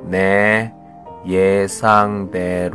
[0.00, 0.72] 내
[1.26, 2.70] 예상대로지.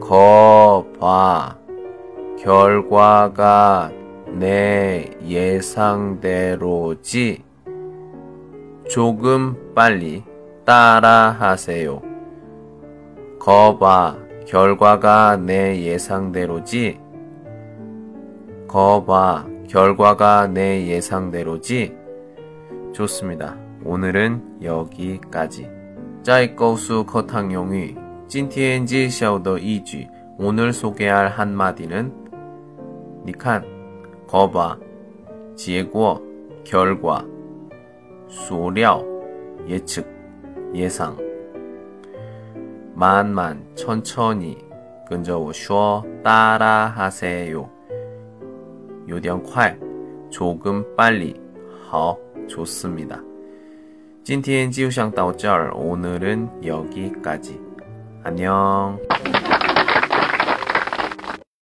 [0.00, 1.56] 거봐.
[2.38, 3.90] 결과가
[4.28, 6.74] 내 예상대로지.
[8.88, 10.22] 조금 빨리
[10.64, 12.02] 따라하세요.
[13.38, 14.16] 거봐.
[14.46, 16.98] 결과가 내 예상대로지.
[18.68, 19.46] 거봐.
[19.68, 22.03] 결과가 내 예상대로지.
[22.93, 23.57] 좋습니다.
[23.83, 25.69] 오늘은 여기까지.
[26.21, 27.95] 在构诉课堂用语
[28.27, 32.11] 今天介绍的一句 오늘 소개할 한마디는
[33.25, 33.63] 你看
[34.27, 34.77] 거봐
[35.55, 36.21] 结果
[36.65, 37.25] 결과
[38.27, 39.03] 所料
[39.67, 40.05] 예측
[40.73, 41.15] 예상
[42.93, 44.57] 만만 천천히
[45.07, 47.67] 跟着我说 따라하세요
[49.07, 49.75] 有点快
[50.29, 51.39] 조금 빨리
[51.89, 52.17] 好
[52.48, 53.22] 좋습니다.
[54.24, 57.60] 찐티엔 지우샹 따오쩔 오늘은 여기까지.
[58.22, 58.98] 안녕.